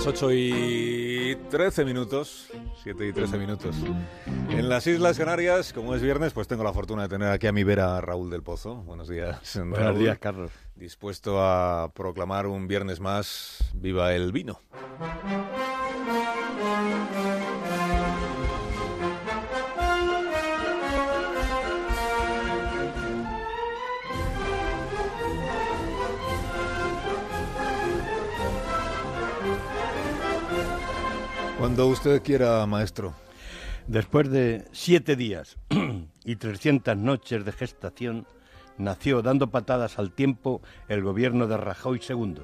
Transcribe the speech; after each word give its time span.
Las 0.00 0.06
8 0.06 0.32
y 0.32 1.36
13 1.50 1.84
minutos, 1.84 2.48
7 2.82 3.08
y 3.08 3.12
13 3.12 3.36
minutos. 3.36 3.76
En 4.48 4.70
las 4.70 4.86
Islas 4.86 5.18
Canarias, 5.18 5.74
como 5.74 5.94
es 5.94 6.00
viernes, 6.00 6.32
pues 6.32 6.48
tengo 6.48 6.64
la 6.64 6.72
fortuna 6.72 7.02
de 7.02 7.08
tener 7.10 7.28
aquí 7.28 7.46
a 7.48 7.52
mi 7.52 7.64
vera 7.64 8.00
Raúl 8.00 8.30
del 8.30 8.42
Pozo. 8.42 8.76
Buenos 8.76 9.10
días. 9.10 9.38
Buenos 9.56 9.78
Raúl. 9.78 9.98
días, 9.98 10.18
Carlos. 10.18 10.52
Dispuesto 10.74 11.44
a 11.44 11.92
proclamar 11.92 12.46
un 12.46 12.66
viernes 12.66 12.98
más, 12.98 13.58
viva 13.74 14.14
el 14.14 14.32
vino. 14.32 14.58
Cuando 31.60 31.88
usted 31.88 32.22
quiera, 32.22 32.64
maestro. 32.64 33.12
Después 33.86 34.30
de 34.30 34.64
siete 34.72 35.14
días 35.14 35.58
y 36.24 36.36
300 36.36 36.96
noches 36.96 37.44
de 37.44 37.52
gestación, 37.52 38.26
nació 38.78 39.20
dando 39.20 39.50
patadas 39.50 39.98
al 39.98 40.10
tiempo 40.10 40.62
el 40.88 41.02
gobierno 41.02 41.46
de 41.46 41.58
Rajoy 41.58 42.00
II. 42.08 42.36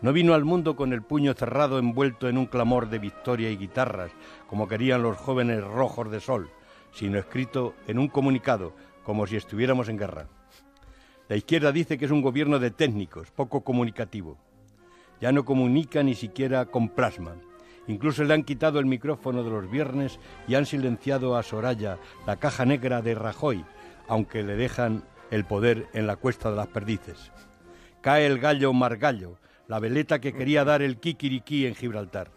No 0.00 0.12
vino 0.12 0.34
al 0.34 0.44
mundo 0.44 0.74
con 0.74 0.92
el 0.92 1.02
puño 1.02 1.34
cerrado 1.34 1.78
envuelto 1.78 2.28
en 2.28 2.38
un 2.38 2.46
clamor 2.46 2.90
de 2.90 2.98
victoria 2.98 3.52
y 3.52 3.56
guitarras, 3.56 4.10
como 4.48 4.66
querían 4.66 5.04
los 5.04 5.16
jóvenes 5.16 5.62
rojos 5.62 6.10
de 6.10 6.18
sol, 6.18 6.50
sino 6.90 7.20
escrito 7.20 7.76
en 7.86 8.00
un 8.00 8.08
comunicado, 8.08 8.74
como 9.04 9.28
si 9.28 9.36
estuviéramos 9.36 9.88
en 9.88 9.98
guerra. 9.98 10.26
La 11.28 11.36
izquierda 11.36 11.70
dice 11.70 11.96
que 11.98 12.06
es 12.06 12.10
un 12.10 12.20
gobierno 12.20 12.58
de 12.58 12.72
técnicos, 12.72 13.30
poco 13.30 13.62
comunicativo. 13.62 14.38
Ya 15.20 15.30
no 15.30 15.44
comunica 15.44 16.02
ni 16.02 16.16
siquiera 16.16 16.66
con 16.66 16.88
plasma. 16.88 17.36
Incluso 17.86 18.22
le 18.24 18.34
han 18.34 18.44
quitado 18.44 18.78
el 18.78 18.86
micrófono 18.86 19.42
de 19.42 19.50
los 19.50 19.70
viernes 19.70 20.20
y 20.46 20.54
han 20.54 20.66
silenciado 20.66 21.36
a 21.36 21.42
Soraya, 21.42 21.98
la 22.26 22.36
caja 22.36 22.64
negra 22.64 23.02
de 23.02 23.14
Rajoy, 23.14 23.64
aunque 24.08 24.42
le 24.42 24.56
dejan 24.56 25.04
el 25.30 25.44
poder 25.44 25.88
en 25.92 26.06
la 26.06 26.16
cuesta 26.16 26.50
de 26.50 26.56
las 26.56 26.68
perdices. 26.68 27.32
Cae 28.00 28.26
el 28.26 28.38
gallo 28.38 28.72
Margallo, 28.72 29.38
la 29.66 29.78
veleta 29.78 30.20
que 30.20 30.32
quería 30.32 30.64
dar 30.64 30.82
el 30.82 30.98
kikiriki 30.98 31.66
en 31.66 31.74
Gibraltar. 31.74 32.30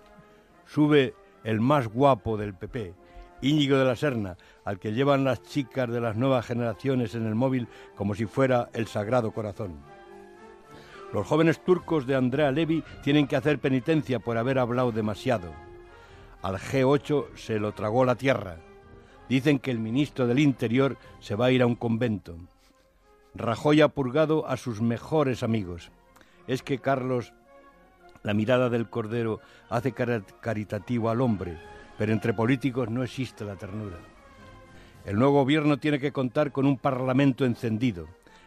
Sube 0.66 1.14
el 1.44 1.60
más 1.60 1.88
guapo 1.88 2.38
del 2.38 2.54
PP, 2.54 2.94
Íñigo 3.42 3.78
de 3.78 3.86
la 3.86 3.96
Serna, 3.96 4.38
al 4.64 4.80
que 4.80 4.94
llevan 4.94 5.24
las 5.24 5.44
chicas 5.44 5.90
de 5.90 6.02
las 6.02 6.16
nuevas 6.16 6.46
generaciones 6.46 7.14
en 7.14 7.26
el 7.28 7.36
móvil 7.36 7.68
como 7.96 8.16
si 8.16 8.26
fuera 8.26 8.70
el 8.74 8.88
Sagrado 8.88 9.32
Corazón. 9.32 9.76
Los 11.16 11.28
jóvenes 11.28 11.64
turcos 11.64 12.06
de 12.06 12.14
Andrea 12.14 12.52
Levy 12.52 12.84
tienen 13.02 13.26
que 13.26 13.38
hacer 13.38 13.60
penitencia 13.60 14.20
por 14.20 14.38
haber 14.38 14.60
hablado 14.60 14.92
demasiado. 14.92 15.54
Al 16.42 16.58
G8 16.58 17.28
se 17.36 17.58
lo 17.58 17.72
tragó 17.72 18.04
la 18.04 18.16
tierra. 18.16 18.58
Dicen 19.30 19.60
que 19.60 19.72
el 19.72 19.80
ministro 19.80 20.28
del 20.28 20.40
Interior 20.40 20.98
se 21.22 21.36
va 21.36 21.46
a 21.46 21.52
ir 21.52 21.62
a 21.62 21.68
un 21.68 21.76
convento. 21.76 22.36
Rajoy 23.34 23.80
ha 23.80 23.88
purgado 23.88 24.46
a 24.46 24.58
sus 24.58 24.82
mejores 24.82 25.42
amigos. 25.42 25.90
Es 26.48 26.62
que 26.62 26.80
Carlos, 26.80 27.32
la 28.22 28.34
mirada 28.34 28.70
del 28.70 28.90
cordero 28.90 29.40
hace 29.70 29.94
caritativo 29.94 31.10
al 31.10 31.22
hombre, 31.22 31.58
pero 31.98 32.12
entre 32.12 32.34
políticos 32.34 32.90
no 32.90 33.04
existe 33.04 33.46
la 33.46 33.56
ternura. 33.56 34.00
El 35.06 35.16
nuevo 35.16 35.36
gobierno 35.36 35.78
tiene 35.78 35.98
que 35.98 36.12
contar 36.12 36.52
con 36.52 36.66
un 36.66 36.78
parlamento 36.78 37.46
encendido. 37.46 38.06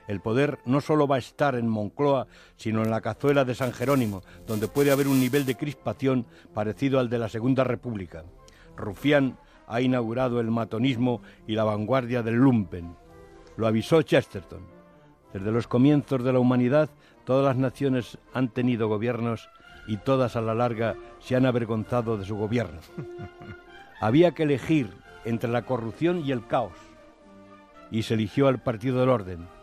El 0.09 0.21
poder 0.21 0.59
no 0.65 0.81
solo 0.81 1.07
va 1.07 1.17
a 1.17 1.21
estar 1.21 1.55
en 1.55 1.69
Moncloa, 1.69 2.27
sino 2.57 2.83
en 2.83 2.91
la 2.91 3.03
cazuela 3.03 3.45
de 3.45 3.55
San 3.55 3.73
Jerónimo, 3.73 4.23
donde 4.47 4.67
puede 4.67 4.91
haber 4.91 5.07
un 5.07 5.21
nivel 5.21 5.45
de 5.45 5.55
crispación 5.55 6.27
parecido 6.55 6.99
al 6.99 7.11
de 7.11 7.19
la 7.19 7.29
Segunda 7.29 7.63
República. 7.63 8.25
Rufián 8.75 9.39
ha 9.67 9.83
inaugurado 9.83 10.41
el 10.41 10.51
matonismo 10.51 11.21
y 11.47 11.55
la 11.55 11.65
vanguardia 11.65 12.23
del 12.23 12.37
lumpen. 12.37 12.97
Lo 13.57 13.67
avisó 13.67 14.01
Chesterton. 14.01 14.67
Desde 15.35 15.53
los 15.53 15.69
comienzos 15.69 16.25
de 16.25 16.33
la 16.33 16.39
humanidad, 16.39 16.89
todas 17.25 17.45
las 17.45 17.57
naciones 17.57 18.17
han 18.33 18.49
tenido 18.49 18.89
gobiernos 18.89 19.51
y 19.87 19.99
todas 19.99 20.37
a 20.37 20.41
la 20.41 20.55
larga 20.55 20.97
se 21.19 21.37
han 21.37 21.45
avergonzado 21.45 22.17
de 22.17 22.25
su 22.25 22.37
gobierno. 22.37 22.81
Había 24.01 24.33
que 24.33 24.45
elegir 24.45 24.91
entre 25.27 25.51
la 25.51 25.67
corrupción 25.67 26.25
y 26.25 26.33
el 26.33 26.47
caos, 26.47 26.73
y 27.91 28.05
se 28.05 28.15
eligió 28.15 28.49
al 28.49 28.63
Partido 28.63 29.01
del 29.01 29.11
Orden. 29.11 29.58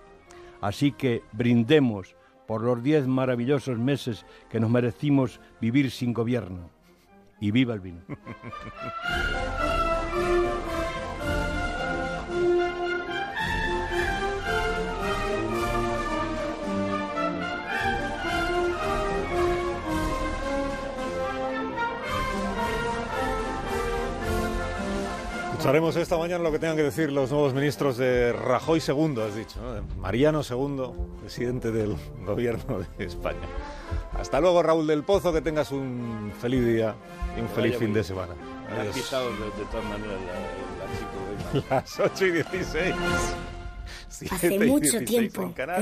Así 0.65 0.93
que 0.93 1.21
brindemos 1.31 2.15
por 2.47 2.63
los 2.63 2.81
diez 2.81 3.05
maravillosos 3.05 3.77
meses 3.77 4.25
que 4.49 4.59
nos 4.59 4.71
merecimos 4.71 5.39
vivir 5.61 5.91
sin 5.91 6.11
gobierno. 6.11 6.71
Y 7.39 7.51
viva 7.51 7.75
el 7.75 7.81
vino. 7.81 8.01
Escucharemos 25.65 25.95
esta 25.95 26.15
mañana 26.15 26.43
lo 26.43 26.51
que 26.51 26.59
tengan 26.59 26.77
que 26.77 26.83
decir 26.83 27.11
los 27.11 27.31
nuevos 27.31 27.55
ministros 27.55 27.97
de 27.97 28.31
Rajoy 28.33 28.79
II, 28.87 29.15
has 29.27 29.35
dicho, 29.35 29.59
¿no? 29.59 29.73
de 29.73 29.81
Mariano 29.97 30.41
II, 30.47 30.91
presidente 31.21 31.71
del 31.71 31.95
gobierno 32.23 32.81
de 32.99 33.03
España. 33.03 33.39
Hasta 34.13 34.39
luego, 34.39 34.61
Raúl 34.61 34.85
del 34.85 35.03
Pozo, 35.03 35.33
que 35.33 35.41
tengas 35.41 35.71
un 35.71 36.31
feliz 36.39 36.63
día 36.63 36.93
y 37.35 37.41
un 37.41 37.49
feliz 37.49 37.77
fin 37.79 37.91
de 37.93 38.03
semana. 38.03 38.35
Me 38.35 38.91
quitado 38.91 39.31
de, 39.31 39.37
de 39.37 39.65
todas 39.71 39.85
maneras 39.85 40.19
la, 41.51 41.57
la 41.57 41.57
chico. 41.57 41.67
Las 41.73 41.99
8 41.99 42.25
y 42.27 42.31
16. 42.31 42.95
Hace 44.07 44.37
Siete 44.37 44.53
y 44.53 44.59
mucho 44.69 44.99
16 44.99 45.09
tiempo 45.09 45.41
en 45.41 45.53
Canarias. 45.53 45.73